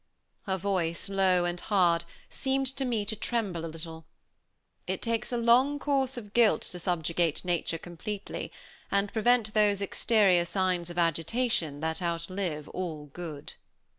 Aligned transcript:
Her 0.47 0.57
voice, 0.57 1.09
low 1.09 1.45
and 1.45 1.59
hard, 1.59 2.05
seemed 2.27 2.65
to 2.77 2.85
me 2.85 3.05
to 3.05 3.15
tremble 3.15 3.63
a 3.63 3.67
little. 3.69 4.07
It 4.87 4.99
takes 4.99 5.31
a 5.31 5.37
long 5.37 5.77
course 5.77 6.17
of 6.17 6.33
guilt 6.33 6.63
to 6.63 6.79
subjugate 6.79 7.45
nature 7.45 7.77
completely, 7.77 8.51
and 8.89 9.13
prevent 9.13 9.53
those 9.53 9.79
exterior 9.79 10.45
signs 10.45 10.89
of 10.89 10.97
agitation 10.97 11.81
that 11.81 12.01
outlive 12.01 12.67
all 12.69 13.11
good. 13.13 13.53